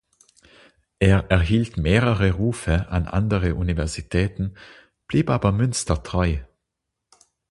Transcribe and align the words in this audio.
Er 0.97 1.29
erhielt 1.29 1.77
mehrere 1.77 2.31
Rufe 2.31 2.87
an 2.89 3.05
andere 3.05 3.53
Universitäten, 3.53 4.57
blieb 5.07 5.29
aber 5.29 5.51
Münster 5.51 6.01
treu. 6.01 6.37